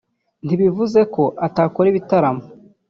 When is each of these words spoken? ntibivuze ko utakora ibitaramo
ntibivuze 0.45 0.99
ko 1.13 1.23
utakora 1.47 1.87
ibitaramo 1.89 2.43